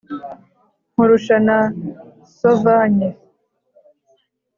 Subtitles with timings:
[0.93, 1.57] Nkurusha na
[2.35, 3.09] Sovanye,